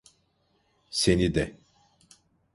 Seni 0.89 1.29
de. 1.35 1.57